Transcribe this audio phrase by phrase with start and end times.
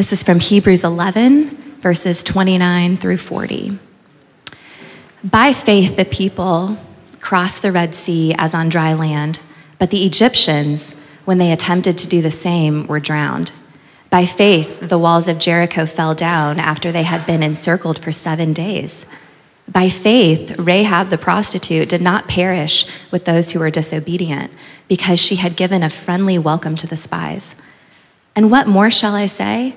[0.00, 3.78] This is from Hebrews 11, verses 29 through 40.
[5.22, 6.78] By faith, the people
[7.20, 9.40] crossed the Red Sea as on dry land,
[9.78, 10.94] but the Egyptians,
[11.26, 13.52] when they attempted to do the same, were drowned.
[14.08, 18.54] By faith, the walls of Jericho fell down after they had been encircled for seven
[18.54, 19.04] days.
[19.68, 24.50] By faith, Rahab the prostitute did not perish with those who were disobedient,
[24.88, 27.54] because she had given a friendly welcome to the spies.
[28.34, 29.76] And what more shall I say?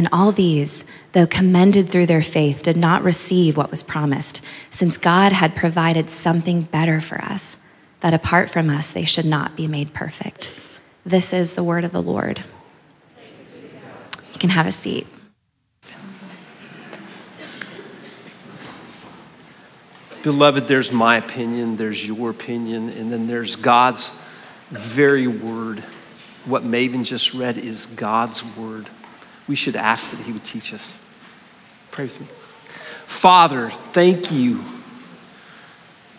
[0.00, 4.96] And all these, though commended through their faith, did not receive what was promised, since
[4.96, 7.58] God had provided something better for us,
[8.00, 10.52] that apart from us they should not be made perfect.
[11.04, 12.42] This is the word of the Lord.
[14.32, 15.06] You can have a seat.
[20.22, 24.10] Beloved, there's my opinion, there's your opinion, and then there's God's
[24.70, 25.80] very word.
[26.46, 28.88] What Maven just read is God's word.
[29.50, 31.00] We should ask that He would teach us.
[31.90, 32.28] Pray with me.
[33.06, 34.62] Father, thank you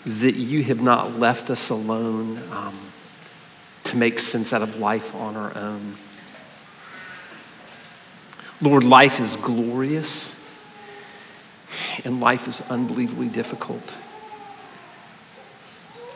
[0.06, 2.78] that you have not left us alone um,
[3.86, 5.96] to make sense out of life on our own.
[8.59, 10.36] Lord, life is glorious
[12.03, 13.94] and life is unbelievably difficult.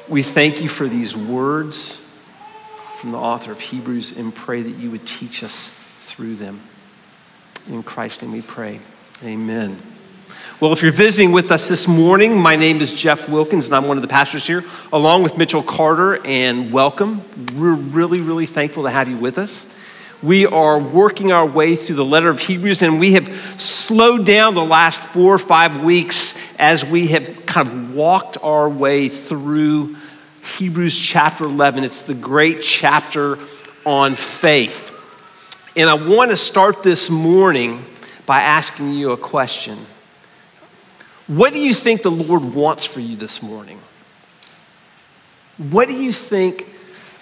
[0.09, 2.05] We thank you for these words
[2.99, 6.59] from the author of Hebrews and pray that you would teach us through them.
[7.67, 8.79] In Christ's name we pray.
[9.23, 9.81] Amen.
[10.59, 13.87] Well, if you're visiting with us this morning, my name is Jeff Wilkins, and I'm
[13.87, 17.23] one of the pastors here, along with Mitchell Carter, and welcome.
[17.55, 19.67] We're really, really thankful to have you with us.
[20.21, 24.53] We are working our way through the letter of Hebrews, and we have slowed down
[24.53, 29.95] the last four or five weeks as we have kind of walked our way through
[30.57, 31.83] Hebrews chapter 11.
[31.83, 33.39] It's the great chapter
[33.87, 34.94] on faith.
[35.75, 37.85] And I want to start this morning
[38.25, 39.85] by asking you a question.
[41.27, 43.79] What do you think the Lord wants for you this morning?
[45.57, 46.67] What do you think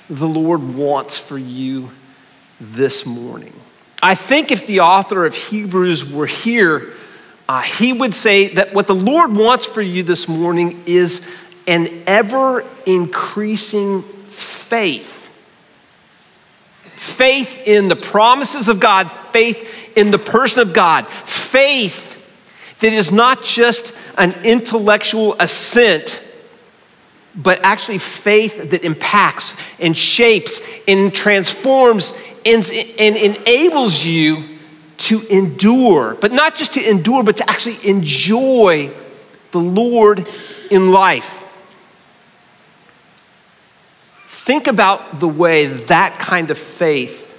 [0.10, 1.92] the Lord wants for you
[2.60, 3.54] this morning.
[4.02, 6.94] I think if the author of Hebrews were here,
[7.48, 11.30] uh, he would say that what the Lord wants for you this morning is
[11.68, 15.23] an ever increasing faith.
[17.14, 22.12] Faith in the promises of God, faith in the person of God, faith
[22.80, 26.24] that is not just an intellectual assent
[27.36, 32.14] but actually faith that impacts and shapes and transforms
[32.46, 32.64] and,
[33.00, 34.44] and enables you
[34.98, 38.92] to endure, but not just to endure, but to actually enjoy
[39.52, 40.28] the Lord
[40.70, 41.43] in life.
[44.44, 47.34] Think about the way that kind of faith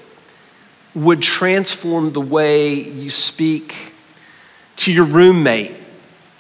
[0.94, 3.92] would transform the way you speak
[4.76, 5.76] to your roommate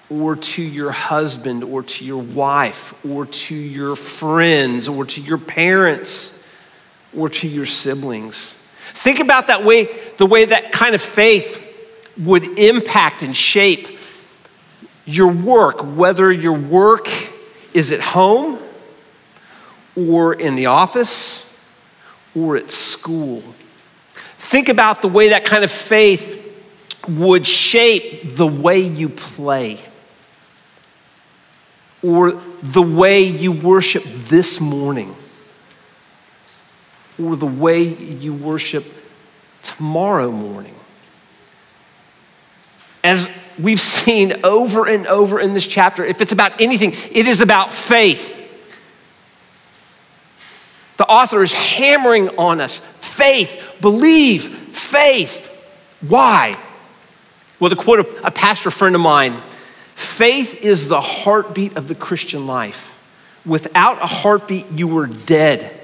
[0.08, 5.36] or to your husband or to your wife or to your friends or to your
[5.36, 6.42] parents
[7.14, 8.56] or to your siblings.
[8.94, 11.62] Think about that way, the way that kind of faith
[12.16, 13.86] would impact and shape
[15.04, 17.06] your work, whether your work
[17.74, 18.58] is at home
[19.96, 21.60] or in the office
[22.34, 23.42] or at school.
[24.38, 26.40] Think about the way that kind of faith
[27.08, 29.80] would shape the way you play
[32.02, 32.32] or
[32.62, 35.14] the way you worship this morning
[37.22, 38.84] or the way you worship
[39.62, 40.74] tomorrow morning.
[43.02, 47.40] As we've seen over and over in this chapter, if it's about anything, it is
[47.40, 48.33] about faith.
[50.96, 53.50] The author is hammering on us faith,
[53.80, 55.50] believe, faith.
[56.00, 56.54] Why?
[57.58, 59.40] Well, to quote a, a pastor friend of mine,
[59.94, 62.98] faith is the heartbeat of the Christian life.
[63.44, 65.80] Without a heartbeat, you were dead.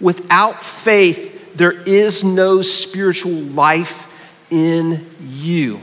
[0.00, 4.10] Without faith, there is no spiritual life
[4.50, 5.80] in you.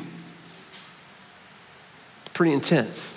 [2.26, 3.14] It's pretty intense.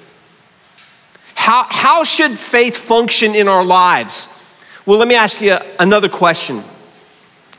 [1.34, 4.28] How, how should faith function in our lives?
[4.86, 6.62] Well, let me ask you another question.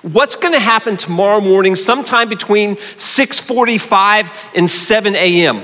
[0.03, 5.63] What's going to happen tomorrow morning sometime between 6:45 and 7 a.m.?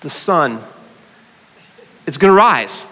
[0.00, 0.62] The sun
[2.06, 2.84] is going to rise.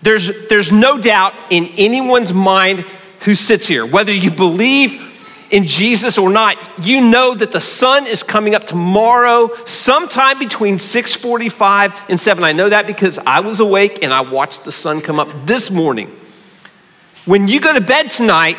[0.00, 2.86] There's, there's no doubt in anyone's mind
[3.20, 5.07] who sits here, whether you believe
[5.50, 10.78] in Jesus or not, you know that the sun is coming up tomorrow, sometime between
[10.78, 12.44] 6:45 and 7.
[12.44, 15.70] I know that because I was awake and I watched the sun come up this
[15.70, 16.14] morning.
[17.24, 18.56] When you go to bed tonight,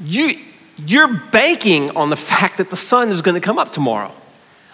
[0.00, 0.38] you,
[0.86, 4.12] you're banking on the fact that the sun is going to come up tomorrow.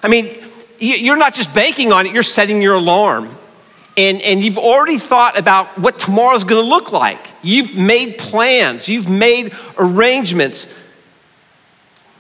[0.03, 0.45] I mean,
[0.79, 3.37] you're not just banking on it, you're setting your alarm
[3.97, 7.29] and, and you've already thought about what tomorrow's gonna look like.
[7.44, 10.67] You've made plans, you've made arrangements.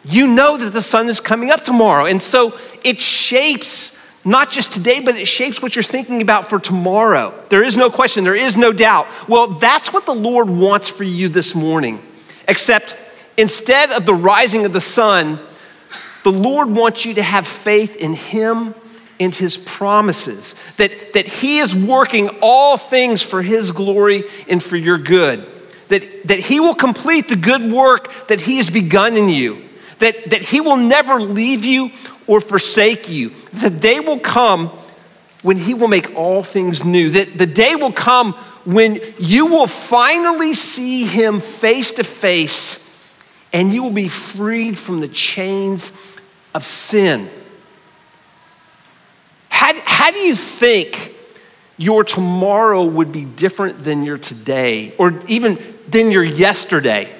[0.04, 2.04] You know that the sun is coming up tomorrow.
[2.04, 6.58] And so it shapes not just today, but it shapes what you're thinking about for
[6.58, 7.34] tomorrow.
[7.48, 9.06] There is no question, there is no doubt.
[9.28, 12.02] Well, that's what the Lord wants for you this morning.
[12.48, 12.96] Except
[13.36, 15.38] instead of the rising of the sun,
[16.22, 18.74] the Lord wants you to have faith in Him
[19.24, 24.76] and his promises, that, that he is working all things for his glory and for
[24.76, 25.46] your good,
[25.88, 29.64] that, that he will complete the good work that he has begun in you,
[29.98, 31.90] that, that he will never leave you
[32.26, 33.30] or forsake you.
[33.52, 34.68] The day will come
[35.42, 38.32] when he will make all things new, that the day will come
[38.64, 42.80] when you will finally see him face to face
[43.52, 45.92] and you will be freed from the chains
[46.54, 47.30] of sin.
[49.54, 51.14] How, how do you think
[51.76, 57.14] your tomorrow would be different than your today or even than your yesterday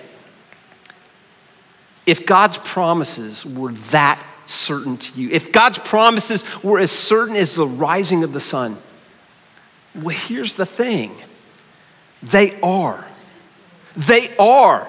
[2.07, 5.31] if God's promises were that certain to you?
[5.31, 8.79] If God's promises were as certain as the rising of the sun?
[9.95, 11.15] Well, here's the thing
[12.21, 13.07] they are.
[13.97, 14.89] They are.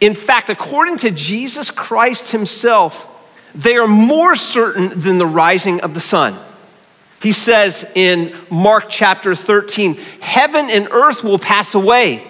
[0.00, 3.12] In fact, according to Jesus Christ Himself,
[3.56, 6.38] they are more certain than the rising of the sun.
[7.26, 12.22] He says in Mark chapter 13, Heaven and earth will pass away,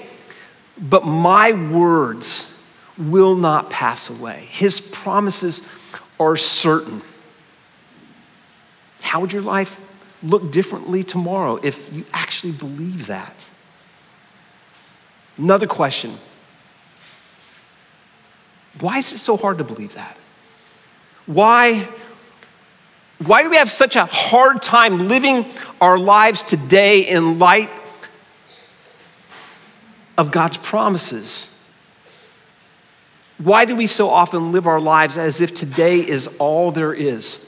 [0.78, 2.58] but my words
[2.96, 4.46] will not pass away.
[4.48, 5.60] His promises
[6.18, 7.02] are certain.
[9.02, 9.78] How would your life
[10.22, 13.50] look differently tomorrow if you actually believe that?
[15.36, 16.16] Another question
[18.80, 20.16] Why is it so hard to believe that?
[21.26, 21.86] Why
[23.18, 25.46] why do we have such a hard time living
[25.80, 27.70] our lives today in light
[30.18, 31.50] of God's promises?
[33.38, 37.44] Why do we so often live our lives as if today is all there is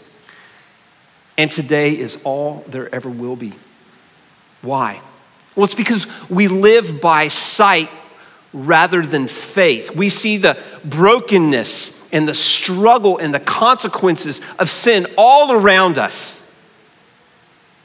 [1.37, 3.53] and today is all there ever will be?
[4.63, 5.01] Why?
[5.55, 7.91] Well, it's because we live by sight
[8.53, 9.95] rather than faith.
[9.95, 16.41] We see the brokenness and the struggle and the consequences of sin all around us.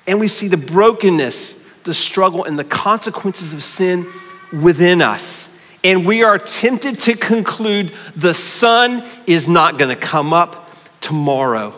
[0.07, 4.05] And we see the brokenness, the struggle, and the consequences of sin
[4.51, 5.49] within us.
[5.83, 10.71] And we are tempted to conclude the sun is not going to come up
[11.01, 11.73] tomorrow.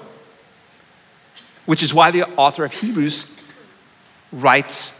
[1.65, 3.25] Which is why the author of Hebrews
[4.31, 4.93] writes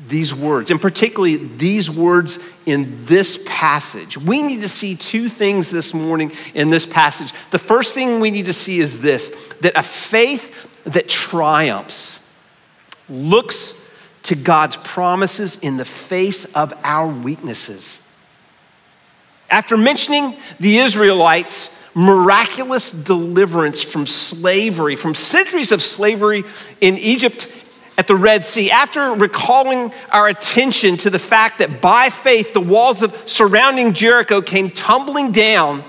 [0.00, 4.16] these words, and particularly these words in this passage.
[4.16, 7.32] We need to see two things this morning in this passage.
[7.50, 12.20] The first thing we need to see is this that a faith that triumphs
[13.08, 13.74] looks
[14.24, 18.00] to God's promises in the face of our weaknesses.
[19.50, 26.44] After mentioning the Israelites' miraculous deliverance from slavery, from centuries of slavery
[26.80, 27.50] in Egypt
[27.98, 32.60] at the Red Sea, after recalling our attention to the fact that by faith the
[32.60, 35.82] walls of surrounding Jericho came tumbling down,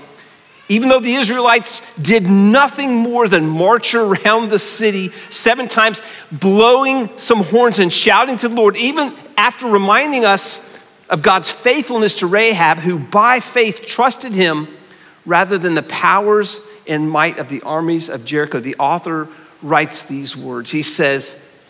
[0.68, 6.02] even though the Israelites did nothing more than march around the city seven times,
[6.32, 10.60] blowing some horns and shouting to the Lord, even after reminding us
[11.08, 14.66] of God's faithfulness to Rahab, who by faith trusted him
[15.24, 19.28] rather than the powers and might of the armies of Jericho, the author
[19.62, 20.72] writes these words.
[20.72, 21.40] He says,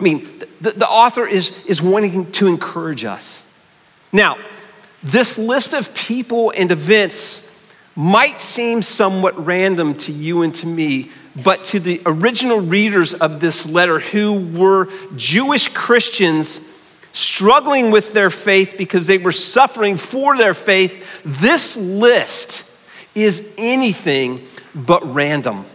[0.00, 0.26] I mean,
[0.60, 3.44] the, the author is, is wanting to encourage us.
[4.12, 4.38] Now,
[5.02, 7.46] this list of people and events
[7.94, 11.10] might seem somewhat random to you and to me,
[11.42, 16.60] but to the original readers of this letter who were Jewish Christians
[17.12, 22.64] struggling with their faith because they were suffering for their faith, this list
[23.14, 25.66] is anything but random.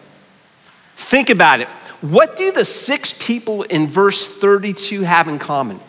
[0.96, 1.68] Think about it.
[2.02, 5.80] What do the six people in verse 32 have in common?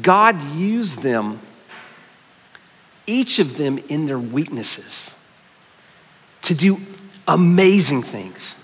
[0.00, 1.40] God used them,
[3.06, 5.14] each of them in their weaknesses,
[6.42, 6.78] to do
[7.26, 8.56] amazing things.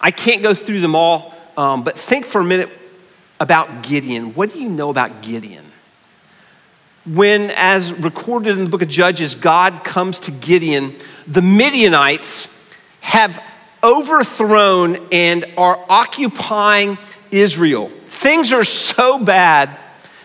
[0.00, 2.70] I can't go through them all, um, but think for a minute
[3.40, 4.34] about Gideon.
[4.34, 5.64] What do you know about Gideon?
[7.06, 10.94] When, as recorded in the book of Judges, God comes to Gideon,
[11.26, 12.48] the Midianites
[13.00, 13.42] have
[13.82, 16.98] overthrown and are occupying
[17.30, 17.90] Israel.
[18.08, 19.76] Things are so bad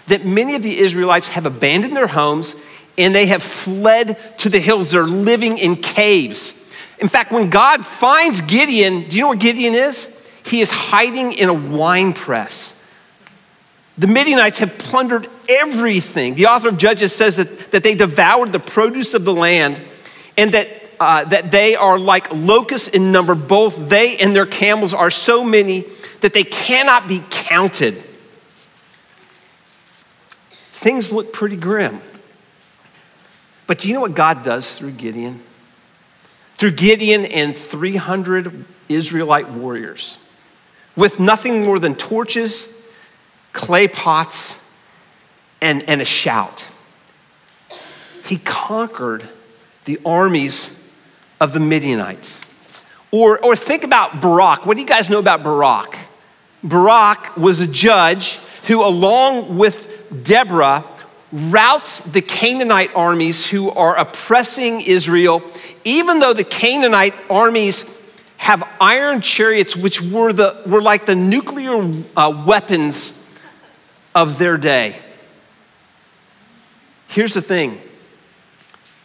[0.08, 2.56] that many of the Israelites have abandoned their homes
[2.98, 4.92] and they have fled to the hills.
[4.92, 6.54] They're living in caves.
[7.00, 10.10] In fact, when God finds Gideon, do you know where Gideon is?
[10.46, 12.80] He is hiding in a wine press.
[13.98, 16.36] The Midianites have plundered everything.
[16.36, 19.82] The author of Judges says that, that they devoured the produce of the land
[20.38, 20.68] and that,
[21.00, 23.36] uh, that they are like locusts in number.
[23.36, 25.86] Both they and their camels are so many
[26.22, 28.04] that they cannot be counted.
[30.72, 32.02] Things look pretty grim.
[33.68, 35.42] But do you know what God does through Gideon?
[36.56, 40.18] Through Gideon and 300 Israelite warriors,
[40.96, 42.68] with nothing more than torches,
[43.54, 44.62] clay pots,
[45.62, 46.66] and, and a shout.
[48.26, 49.28] He conquered
[49.86, 50.78] the armies
[51.44, 52.42] of the Midianites.
[53.12, 54.66] Or, or think about Barak.
[54.66, 55.98] What do you guys know about Barak?
[56.64, 60.86] Barak was a judge who, along with Deborah,
[61.34, 65.44] routs the Canaanite armies who are oppressing Israel,
[65.84, 67.86] even though the Canaanite armies
[68.38, 73.12] have iron chariots, which were, the, were like the nuclear uh, weapons
[74.16, 74.96] of their day.
[77.10, 77.82] Here's the thing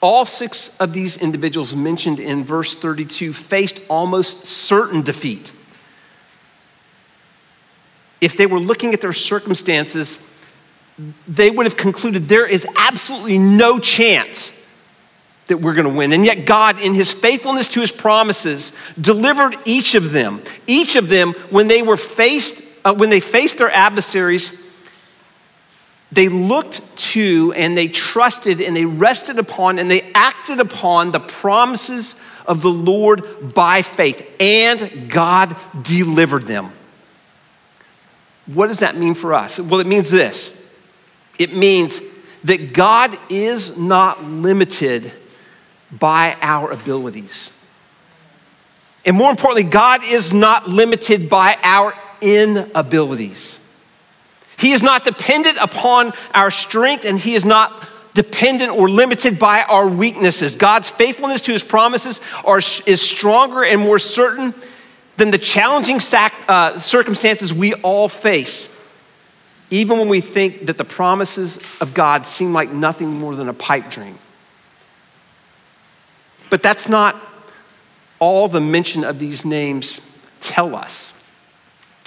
[0.00, 5.52] all six of these individuals mentioned in verse 32 faced almost certain defeat
[8.20, 10.18] if they were looking at their circumstances,
[11.28, 14.52] they would have concluded there is absolutely no chance
[15.46, 16.12] that we're going to win.
[16.12, 20.42] And yet, God, in His faithfulness to His promises, delivered each of them.
[20.66, 24.58] Each of them, when they were faced, uh, when they faced their adversaries,
[26.10, 31.20] they looked to and they trusted and they rested upon and they acted upon the
[31.20, 32.14] promises
[32.46, 34.26] of the Lord by faith.
[34.40, 36.72] And God delivered them.
[38.46, 39.60] What does that mean for us?
[39.60, 40.58] Well, it means this
[41.38, 42.00] it means
[42.44, 45.12] that God is not limited
[45.92, 47.50] by our abilities.
[49.04, 53.57] And more importantly, God is not limited by our inabilities.
[54.58, 59.62] He is not dependent upon our strength, and He is not dependent or limited by
[59.62, 60.56] our weaknesses.
[60.56, 64.52] God's faithfulness to His promises are, is stronger and more certain
[65.16, 68.68] than the challenging sac- uh, circumstances we all face,
[69.70, 73.54] even when we think that the promises of God seem like nothing more than a
[73.54, 74.18] pipe dream.
[76.50, 77.14] But that's not
[78.18, 80.00] all the mention of these names
[80.40, 81.12] tell us.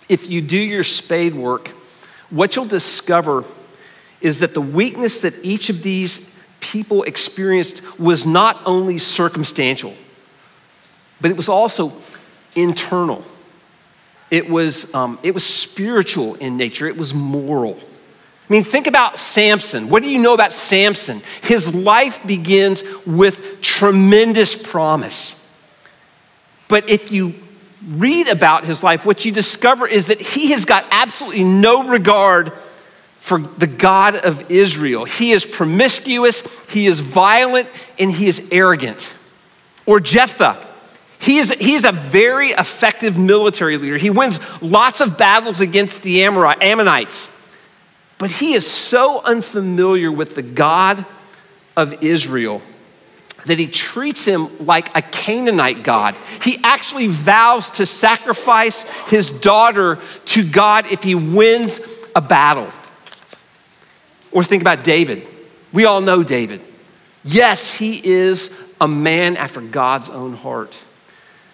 [0.10, 1.72] If you do your spade work,
[2.31, 3.45] what you'll discover
[4.19, 9.93] is that the weakness that each of these people experienced was not only circumstantial,
[11.19, 11.93] but it was also
[12.55, 13.23] internal.
[14.29, 17.77] It was, um, it was spiritual in nature, it was moral.
[17.79, 19.88] I mean, think about Samson.
[19.88, 21.21] What do you know about Samson?
[21.41, 25.35] His life begins with tremendous promise.
[26.67, 27.35] But if you
[27.88, 32.53] read about his life, what you discover is that he has got absolutely no regard
[33.15, 35.05] for the God of Israel.
[35.05, 37.69] He is promiscuous, he is violent,
[38.00, 39.13] and he is arrogant.
[39.85, 40.67] Or Jephthah.
[41.19, 43.97] He is, he is a very effective military leader.
[43.97, 47.29] He wins lots of battles against the Ammonites.
[48.17, 51.05] But he is so unfamiliar with the God
[51.77, 52.61] of Israel
[53.45, 56.15] that he treats him like a Canaanite God.
[56.41, 61.79] He actually vows to sacrifice his daughter to God if he wins
[62.15, 62.69] a battle.
[64.31, 65.27] Or think about David.
[65.74, 66.62] We all know David.
[67.24, 70.77] Yes, he is a man after God's own heart.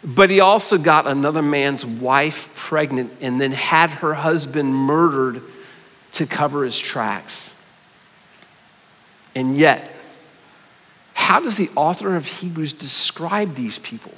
[0.04, 5.44] But he also got another man's wife pregnant and then had her husband murdered
[6.14, 7.54] to cover his tracks.
[9.36, 9.92] And yet,
[11.28, 14.14] how does the author of Hebrews describe these people?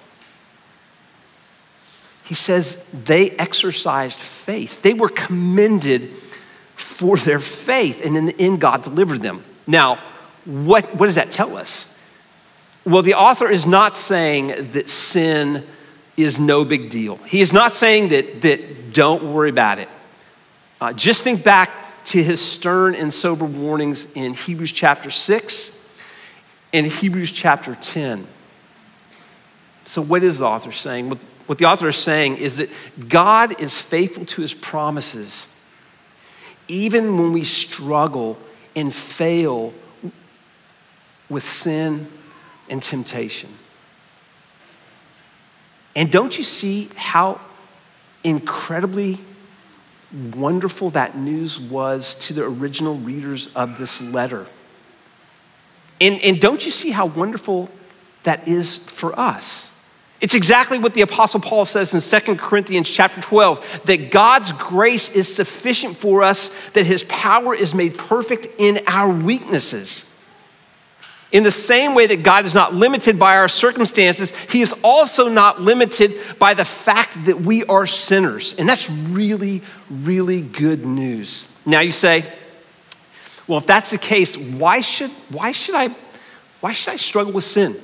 [2.24, 4.84] He says they exercised faith.
[4.84, 6.14] They were commended
[6.76, 9.44] for their faith, and in the end, God delivered them.
[9.66, 9.98] Now,
[10.46, 11.98] what, what does that tell us?
[12.86, 15.66] Well, the author is not saying that sin
[16.16, 17.16] is no big deal.
[17.26, 19.90] He is not saying that, that don't worry about it.
[20.80, 21.72] Uh, just think back
[22.06, 25.79] to his stern and sober warnings in Hebrews chapter 6
[26.72, 28.28] in Hebrews chapter 10.
[29.86, 31.10] So, what is the author saying?
[31.48, 32.70] What the author is saying is that
[33.10, 35.48] God is faithful to his promises,
[36.68, 38.38] even when we struggle
[38.76, 39.74] and fail
[41.28, 42.08] with sin
[42.70, 43.50] and temptation.
[45.96, 47.42] And don't you see how
[48.24, 49.18] incredibly
[50.36, 54.46] wonderful that news was to the original readers of this letter?
[56.02, 57.70] And, and don't you see how wonderful
[58.24, 59.72] that is for us?
[60.22, 65.10] It's exactly what the apostle Paul says in 2 Corinthians chapter 12 that God's grace
[65.10, 70.04] is sufficient for us that his power is made perfect in our weaknesses.
[71.32, 75.30] In the same way that God is not limited by our circumstances, he is also
[75.30, 78.56] not limited by the fact that we are sinners.
[78.58, 81.48] And that's really really good news.
[81.66, 82.32] Now you say,
[83.50, 85.90] well, if that's the case, why should, why should, I,
[86.62, 87.82] why should I struggle with sin?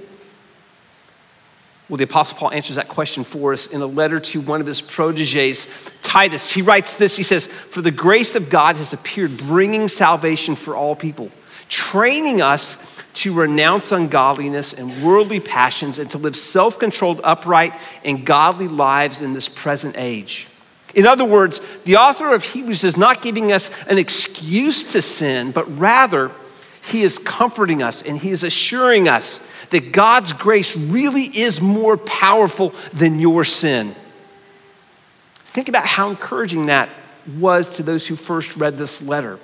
[1.90, 4.68] Well, the Apostle Paul answers that question for us in a letter to one of
[4.68, 5.66] his proteges,
[6.04, 6.52] Titus.
[6.52, 10.76] He writes this He says, For the grace of God has appeared, bringing salvation for
[10.76, 11.32] all people,
[11.68, 12.78] training us
[13.16, 19.20] to renounce ungodliness and worldly passions and to live self controlled, upright, and godly lives
[19.20, 20.48] in this present age.
[20.96, 25.52] In other words, the author of Hebrews is not giving us an excuse to sin,
[25.52, 26.32] but rather,
[26.90, 31.98] he is comforting us and he is assuring us that God's grace really is more
[31.98, 33.96] powerful than your sin.
[35.44, 36.90] Think about how encouraging that
[37.38, 39.40] was to those who first read this letter.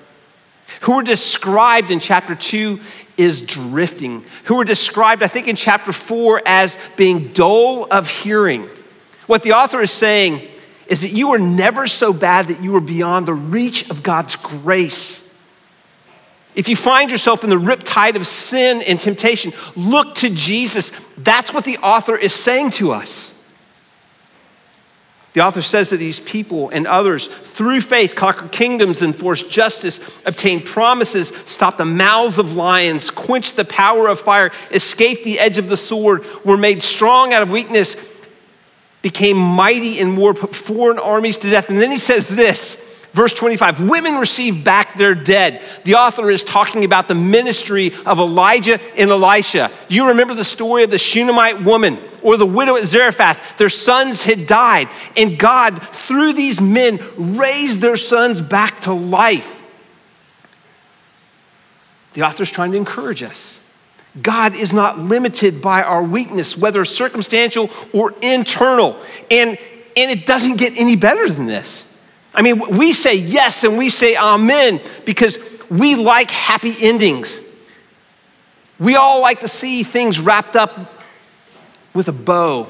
[0.82, 2.80] Who were described in chapter 2
[3.18, 8.70] is drifting, who were described, I think, in chapter 4 as being dull of hearing.
[9.28, 10.48] What the author is saying
[10.92, 14.36] is that you were never so bad that you were beyond the reach of God's
[14.36, 15.34] grace.
[16.54, 20.92] If you find yourself in the riptide of sin and temptation, look to Jesus.
[21.18, 23.34] That's what the author is saying to us.
[25.32, 30.60] The author says that these people and others, through faith, conquer kingdoms, enforce justice, obtain
[30.60, 35.70] promises, stop the mouths of lions, quench the power of fire, escape the edge of
[35.70, 37.96] the sword, were made strong out of weakness,
[39.02, 41.70] became mighty in war, put foreign armies to death.
[41.70, 42.76] And then he says this,
[43.12, 45.62] verse 25 women receive back their dead.
[45.84, 49.72] The author is talking about the ministry of Elijah and Elisha.
[49.90, 53.58] You remember the story of the Shunammite woman or the widow at Zarephath.
[53.58, 54.88] Their sons had died,
[55.18, 59.62] and God, through these men, raised their sons back to life.
[62.14, 63.61] The author is trying to encourage us.
[64.20, 69.00] God is not limited by our weakness, whether circumstantial or internal.
[69.30, 69.58] And,
[69.96, 71.86] and it doesn't get any better than this.
[72.34, 75.38] I mean, we say yes and we say amen because
[75.70, 77.40] we like happy endings.
[78.80, 80.94] We all like to see things wrapped up
[81.94, 82.68] with a bow.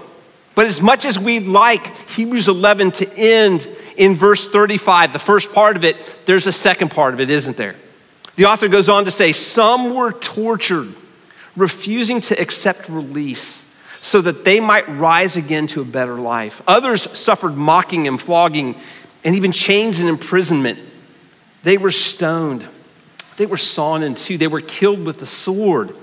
[0.53, 5.53] But as much as we'd like Hebrews 11 to end in verse 35, the first
[5.53, 7.75] part of it, there's a second part of it, isn't there?
[8.35, 10.93] The author goes on to say, Some were tortured
[11.55, 13.63] refusing to accept release
[14.01, 16.61] so that they might rise again to a better life.
[16.67, 18.75] Others suffered mocking and flogging
[19.23, 20.79] and even chains and imprisonment.
[21.63, 22.67] They were stoned.
[23.37, 24.37] They were sawn in two.
[24.37, 25.95] They were killed with the sword.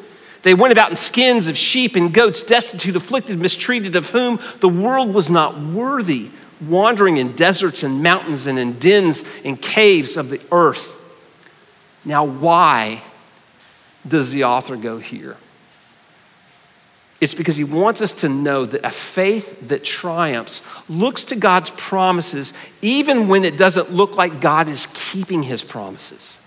[0.42, 4.68] They went about in skins of sheep and goats, destitute, afflicted, mistreated, of whom the
[4.68, 6.30] world was not worthy,
[6.60, 10.94] wandering in deserts and mountains and in dens and caves of the earth.
[12.04, 13.02] Now, why
[14.06, 15.36] does the author go here?
[17.20, 21.70] It's because he wants us to know that a faith that triumphs looks to God's
[21.72, 26.38] promises even when it doesn't look like God is keeping his promises.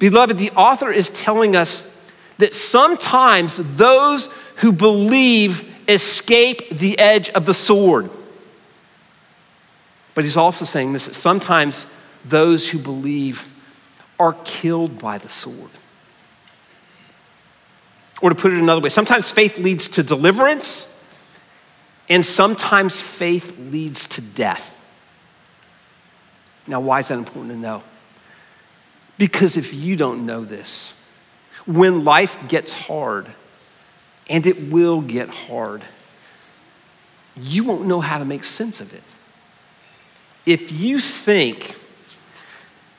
[0.00, 1.96] Beloved, the author is telling us
[2.38, 8.10] that sometimes those who believe escape the edge of the sword.
[10.14, 11.86] But he's also saying this that sometimes
[12.24, 13.48] those who believe
[14.22, 15.70] are killed by the sword.
[18.20, 20.88] Or to put it another way, sometimes faith leads to deliverance,
[22.08, 24.80] and sometimes faith leads to death.
[26.68, 27.82] Now, why is that important to know?
[29.18, 30.94] Because if you don't know this,
[31.66, 33.26] when life gets hard,
[34.30, 35.82] and it will get hard,
[37.36, 39.02] you won't know how to make sense of it.
[40.46, 41.74] If you think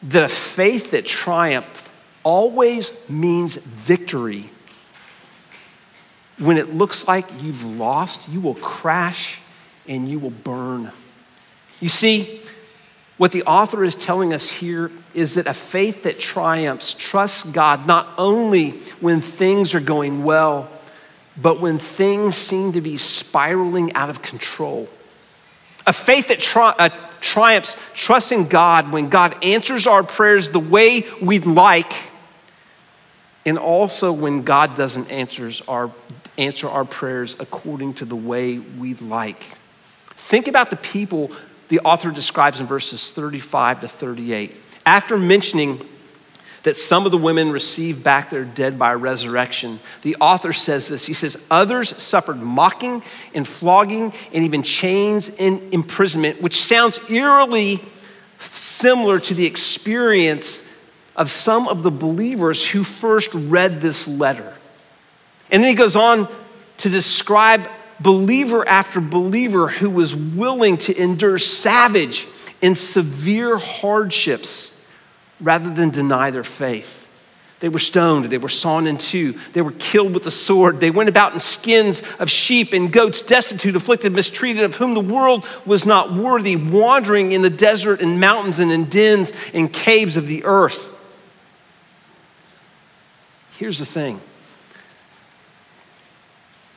[0.03, 1.89] that a faith that triumphs
[2.23, 4.49] always means victory,
[6.37, 9.39] when it looks like you've lost, you will crash
[9.87, 10.91] and you will burn.
[11.79, 12.41] You see,
[13.17, 17.85] what the author is telling us here is that a faith that triumphs trusts God
[17.85, 20.69] not only when things are going well,
[21.39, 24.89] but when things seem to be spiraling out of control.
[25.85, 26.91] A faith that tri-
[27.23, 31.93] triumphs trusting God when God answers our prayers the way we'd like,
[33.45, 35.91] and also when God doesn't answers our,
[36.37, 39.43] answer our prayers according to the way we'd like.
[40.09, 41.31] Think about the people
[41.69, 44.55] the author describes in verses 35 to 38.
[44.85, 45.87] After mentioning
[46.63, 51.05] that some of the women received back their dead by resurrection, the author says this.
[51.05, 57.81] He says, Others suffered mocking and flogging and even chains and imprisonment, which sounds eerily
[58.37, 60.63] similar to the experience
[61.15, 64.53] of some of the believers who first read this letter.
[65.51, 66.27] And then he goes on
[66.77, 72.27] to describe believer after believer who was willing to endure savage
[72.61, 74.72] and severe hardships
[75.39, 77.07] rather than deny their faith.
[77.59, 80.91] They were stoned, they were sawn in two, they were killed with the sword, they
[80.91, 85.47] went about in skins of sheep and goats, destitute, afflicted, mistreated, of whom the world
[85.65, 90.27] was not worthy, wandering in the desert and mountains and in dens and caves of
[90.27, 90.89] the earth.
[93.57, 94.19] Here's the thing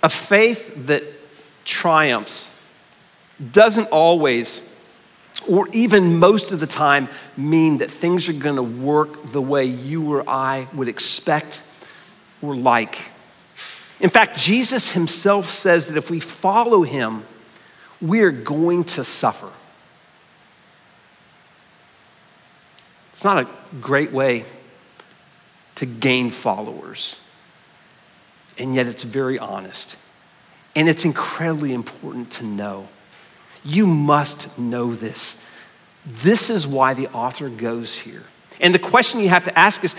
[0.05, 1.03] a faith that
[1.65, 2.57] triumphs
[3.51, 4.67] doesn't always,
[5.49, 9.65] or even most of the time, mean that things are going to work the way
[9.65, 11.63] you or I would expect
[12.43, 12.99] or like.
[14.01, 17.25] In fact, Jesus himself says that if we follow him,
[18.01, 19.51] we are going to suffer.
[23.13, 23.49] It's not a
[23.81, 24.45] great way
[25.77, 27.19] to gain followers,
[28.59, 29.97] and yet it's very honest.
[30.75, 32.89] And it's incredibly important to know.
[33.67, 35.37] You must know this.
[36.07, 38.23] This is why the author goes here.
[38.61, 39.95] And the question you have to ask is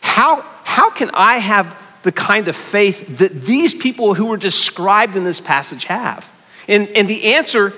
[0.00, 5.16] how, how can I have the kind of faith that these people who were described
[5.16, 6.30] in this passage have?
[6.66, 7.72] And, and the answer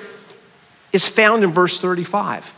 [0.92, 2.52] is found in verse 35.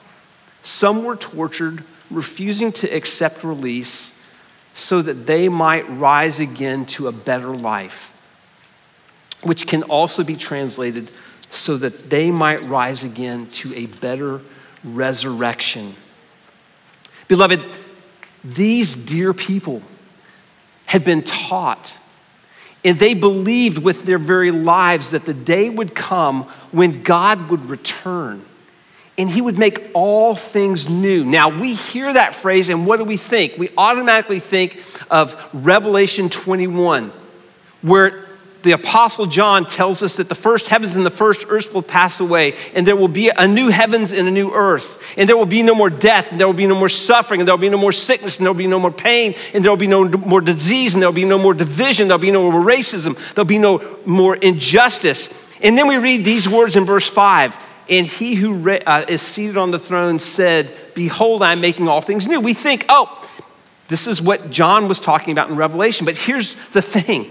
[0.62, 4.12] Some were tortured, refusing to accept release
[4.74, 8.16] so that they might rise again to a better life
[9.42, 11.10] which can also be translated
[11.56, 14.40] so that they might rise again to a better
[14.84, 15.94] resurrection.
[17.28, 17.62] Beloved,
[18.44, 19.82] these dear people
[20.86, 21.92] had been taught
[22.84, 27.68] and they believed with their very lives that the day would come when God would
[27.68, 28.44] return
[29.18, 31.24] and he would make all things new.
[31.24, 33.54] Now, we hear that phrase, and what do we think?
[33.56, 37.12] We automatically think of Revelation 21,
[37.82, 38.25] where
[38.66, 42.18] the Apostle John tells us that the first heavens and the first earth will pass
[42.18, 45.46] away, and there will be a new heavens and a new earth, and there will
[45.46, 47.68] be no more death, and there will be no more suffering, and there will be
[47.68, 50.04] no more sickness, and there will be no more pain, and there will be no
[50.08, 53.14] more disease, and there will be no more division, there will be no more racism,
[53.34, 55.32] there will be no more injustice.
[55.62, 57.56] And then we read these words in verse 5
[57.88, 62.26] and he who uh, is seated on the throne said, Behold, I'm making all things
[62.26, 62.40] new.
[62.40, 63.30] We think, oh,
[63.86, 66.04] this is what John was talking about in Revelation.
[66.04, 67.30] But here's the thing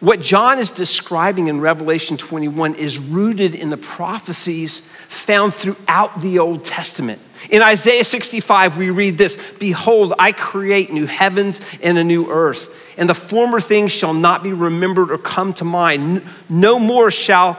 [0.00, 6.38] what John is describing in Revelation 21 is rooted in the prophecies found throughout the
[6.38, 7.20] Old Testament.
[7.50, 12.72] In Isaiah 65, we read this Behold, I create new heavens and a new earth,
[12.96, 16.22] and the former things shall not be remembered or come to mind.
[16.48, 17.58] No more shall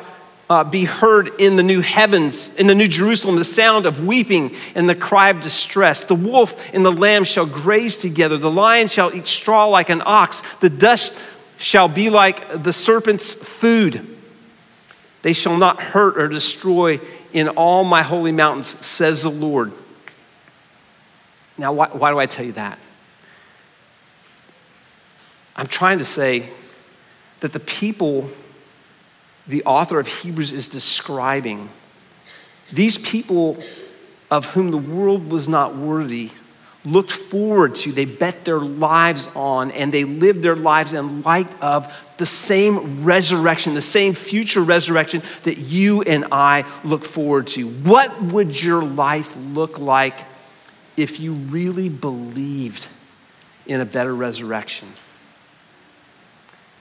[0.49, 4.55] uh, be heard in the new heavens, in the new Jerusalem, the sound of weeping
[4.75, 6.05] and the cry of distress.
[6.05, 10.01] The wolf and the lamb shall graze together, the lion shall eat straw like an
[10.05, 11.17] ox, the dust
[11.59, 14.17] shall be like the serpent's food.
[15.21, 16.99] They shall not hurt or destroy
[17.31, 19.71] in all my holy mountains, says the Lord.
[21.57, 22.79] Now, why, why do I tell you that?
[25.55, 26.49] I'm trying to say
[27.41, 28.29] that the people
[29.49, 31.69] the author of Hebrews is describing,
[32.71, 33.57] these people
[34.29, 36.29] of whom the world was not worthy,
[36.85, 41.47] looked forward to, they bet their lives on, and they lived their lives in light
[41.61, 47.67] of the same resurrection, the same future resurrection that you and I look forward to.
[47.67, 50.25] What would your life look like
[50.97, 52.85] if you really believed
[53.65, 54.89] in a better resurrection?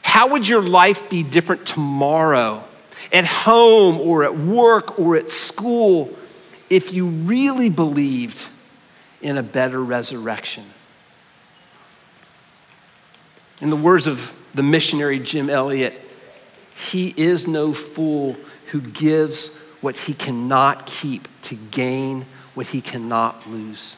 [0.03, 2.65] How would your life be different tomorrow,
[3.13, 6.17] at home or at work or at school,
[6.69, 8.49] if you really believed
[9.21, 10.65] in a better resurrection?
[13.61, 16.01] In the words of the missionary Jim Elliot,
[16.75, 23.49] he is no fool who gives what he cannot keep to gain what he cannot
[23.49, 23.97] lose.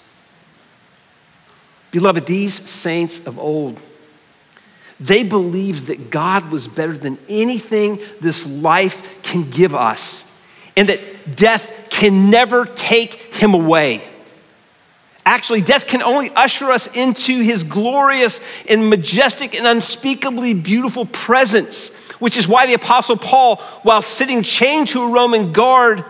[1.90, 3.78] Beloved, these saints of old,
[4.98, 10.24] they believed that God was better than anything this life can give us,
[10.76, 14.06] and that death can never take him away.
[15.26, 21.88] Actually, death can only usher us into his glorious and majestic and unspeakably beautiful presence,
[22.18, 26.04] which is why the Apostle Paul, while sitting chained to a Roman guard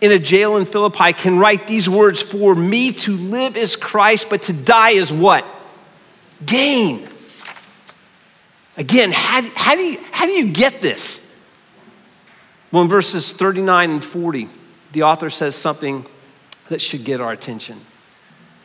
[0.00, 4.28] in a jail in Philippi, can write these words For me to live is Christ,
[4.30, 5.44] but to die is what?
[6.46, 7.08] Gain.
[8.76, 11.22] Again, how, how, do you, how do you get this?
[12.70, 14.48] Well, in verses 39 and 40,
[14.92, 16.06] the author says something
[16.68, 17.80] that should get our attention.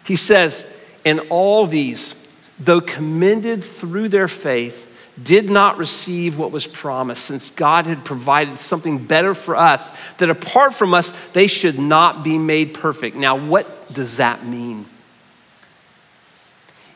[0.08, 0.66] He says,
[1.04, 2.16] And all these,
[2.58, 4.86] though commended through their faith,
[5.22, 10.30] did not receive what was promised, since God had provided something better for us, that
[10.30, 13.18] apart from us, they should not be made perfect.
[13.18, 14.86] Now, what does that mean?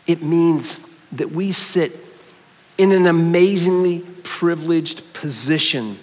[0.07, 0.79] It means
[1.11, 1.99] that we sit
[2.77, 5.99] in an amazingly privileged position.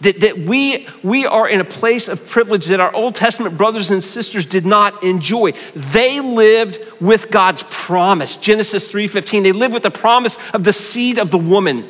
[0.00, 3.90] That, that we, we are in a place of privilege that our Old Testament brothers
[3.90, 5.52] and sisters did not enjoy.
[5.74, 8.36] They lived with God's promise.
[8.36, 9.42] Genesis 3:15.
[9.42, 11.86] They lived with the promise of the seed of the woman.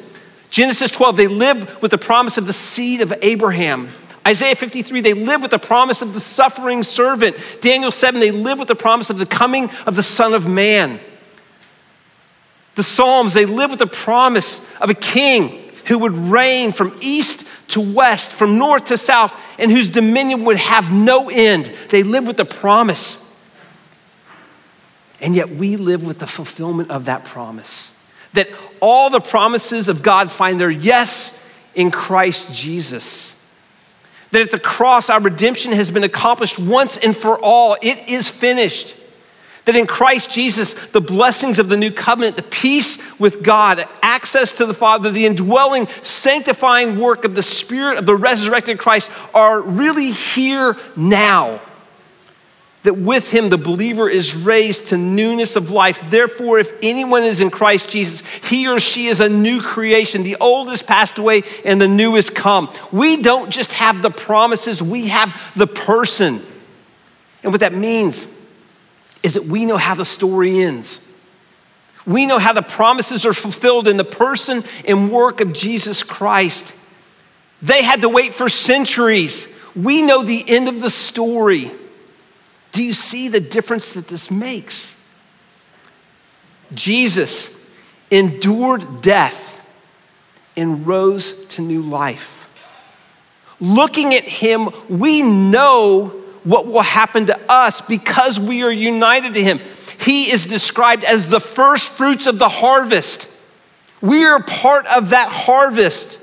[0.50, 3.88] Genesis 12, they live with the promise of the seed of Abraham.
[4.26, 7.36] Isaiah 53, they live with the promise of the suffering servant.
[7.60, 11.00] Daniel 7, they live with the promise of the coming of the Son of Man.
[12.74, 17.46] The Psalms, they live with the promise of a king who would reign from east
[17.70, 21.66] to west, from north to south, and whose dominion would have no end.
[21.88, 23.24] They live with the promise.
[25.20, 27.96] And yet we live with the fulfillment of that promise.
[28.32, 28.48] That
[28.80, 31.38] all the promises of God find their yes
[31.74, 33.34] in Christ Jesus.
[34.30, 37.76] That at the cross, our redemption has been accomplished once and for all.
[37.82, 38.96] It is finished.
[39.70, 44.54] That in Christ Jesus, the blessings of the new covenant, the peace with God, access
[44.54, 49.60] to the Father, the indwelling, sanctifying work of the Spirit of the resurrected Christ are
[49.60, 51.60] really here now.
[52.82, 56.02] That with him the believer is raised to newness of life.
[56.10, 60.24] Therefore, if anyone is in Christ Jesus, he or she is a new creation.
[60.24, 62.74] The old has passed away and the new has come.
[62.90, 66.44] We don't just have the promises, we have the person.
[67.44, 68.26] And what that means
[69.22, 71.06] is that we know how the story ends.
[72.06, 76.74] We know how the promises are fulfilled in the person and work of Jesus Christ.
[77.62, 79.52] They had to wait for centuries.
[79.76, 81.70] We know the end of the story.
[82.72, 84.96] Do you see the difference that this makes?
[86.72, 87.56] Jesus
[88.10, 89.64] endured death
[90.56, 92.48] and rose to new life.
[93.60, 99.42] Looking at him, we know what will happen to us because we are united to
[99.42, 99.60] Him.
[100.00, 103.28] He is described as the first fruits of the harvest.
[104.00, 106.18] We are part of that harvest.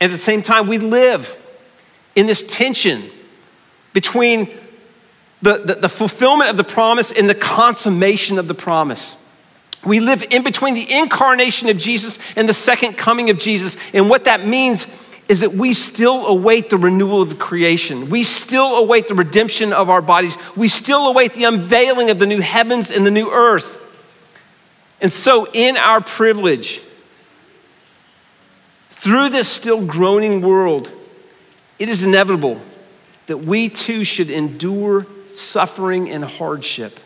[0.00, 1.36] At the same time, we live
[2.14, 3.10] in this tension
[3.92, 4.48] between
[5.42, 9.16] the, the, the, fulfillment of the promise and the consummation of the promise.
[9.84, 13.76] We live in between the incarnation of Jesus and the second coming of Jesus.
[13.92, 14.86] And what that means
[15.32, 18.10] is that we still await the renewal of the creation.
[18.10, 20.36] We still await the redemption of our bodies.
[20.54, 23.78] We still await the unveiling of the new heavens and the new earth.
[25.00, 26.82] And so, in our privilege,
[28.90, 30.92] through this still groaning world,
[31.78, 32.60] it is inevitable
[33.26, 37.00] that we too should endure suffering and hardship.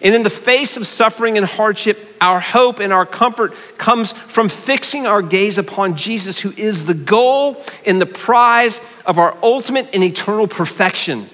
[0.00, 4.48] And in the face of suffering and hardship, our hope and our comfort comes from
[4.48, 9.88] fixing our gaze upon Jesus, who is the goal and the prize of our ultimate
[9.92, 11.28] and eternal perfection.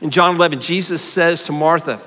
[0.00, 2.00] In John 11, Jesus says to Martha,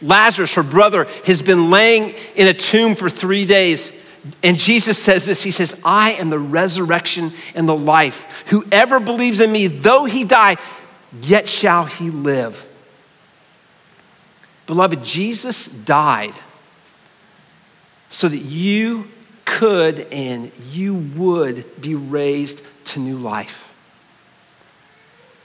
[0.00, 3.92] Lazarus, her brother, has been laying in a tomb for three days.
[4.42, 8.44] And Jesus says this He says, I am the resurrection and the life.
[8.48, 10.56] Whoever believes in me, though he die,
[11.22, 12.67] yet shall he live.
[14.68, 16.34] Beloved, Jesus died
[18.10, 19.08] so that you
[19.46, 23.74] could and you would be raised to new life.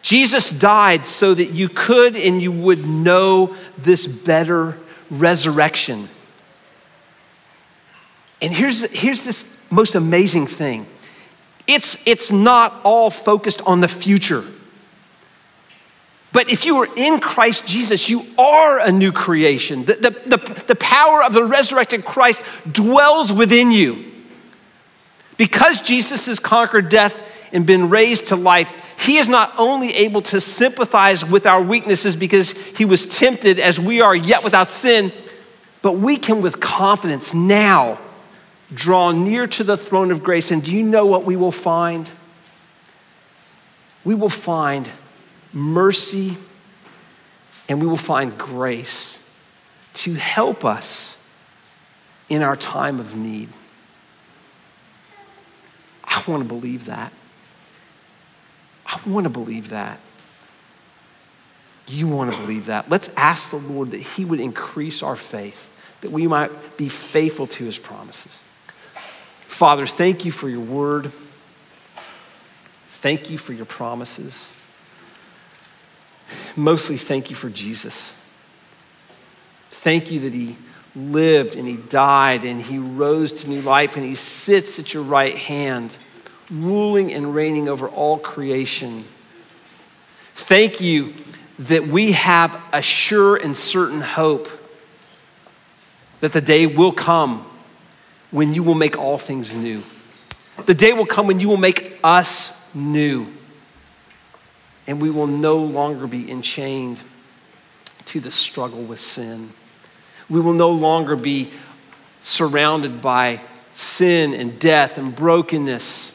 [0.02, 4.78] Jesus died so that you could and you would know this better
[5.10, 6.10] resurrection.
[8.42, 10.86] And here's, here's this most amazing thing
[11.66, 14.44] it's, it's not all focused on the future.
[16.34, 19.86] But if you are in Christ Jesus, you are a new creation.
[19.86, 24.04] The, the, the, the, power of the resurrected Christ dwells within you.
[25.38, 27.22] Because Jesus has conquered death
[27.54, 32.16] and been raised to life, he is not only able to sympathize with our weaknesses
[32.16, 35.12] because he was tempted as we are, yet without sin,
[35.84, 38.00] but we can with confidence now
[38.74, 40.50] draw near to the throne of grace.
[40.50, 42.10] And do you know what we will find?
[44.04, 44.90] We will find
[45.54, 46.36] mercy,
[47.70, 49.24] and we will find grace
[49.94, 51.24] to help us
[52.28, 53.50] in our time of need.
[56.04, 57.14] I want to believe that.
[58.86, 60.00] I want to believe that.
[61.88, 62.90] You want to believe that.
[62.90, 65.70] Let's ask the Lord that He would increase our faith,
[66.02, 68.44] that we might be faithful to His promises.
[69.48, 71.12] Father, thank you for your word.
[72.88, 74.56] Thank you for your promises
[76.56, 78.16] mostly thank you for Jesus.
[79.70, 80.56] Thank you that he
[80.96, 85.04] lived and he died and he rose to new life and he sits at your
[85.04, 85.98] right hand,
[86.50, 89.06] ruling and reigning over all creation.
[90.36, 91.14] Thank you
[91.60, 94.50] that we have a sure and certain hope
[96.20, 97.46] that the day will come
[98.32, 99.84] when you will make all things new.
[100.66, 103.28] The day will come when you will make us new
[104.88, 107.00] and we will no longer be enchained
[108.06, 109.52] to the struggle with sin.
[110.30, 111.50] We will no longer be
[112.22, 113.42] surrounded by
[113.74, 116.14] sin and death and brokenness,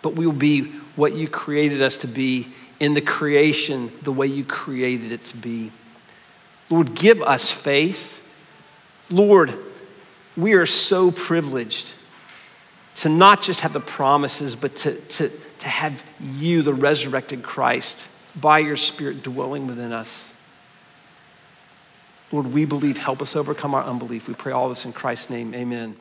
[0.00, 0.64] but we will be
[0.96, 2.48] what you created us to be
[2.80, 5.70] in the creation, the way you created it to be.
[6.68, 8.20] Lord, give us faith.
[9.10, 9.54] Lord,
[10.36, 11.94] we are so privileged
[12.96, 15.30] to not just have the promises, but to, to,
[15.62, 20.32] to have you, the resurrected Christ, by your Spirit dwelling within us.
[22.32, 22.96] Lord, we believe.
[22.98, 24.26] Help us overcome our unbelief.
[24.26, 25.54] We pray all this in Christ's name.
[25.54, 25.96] Amen.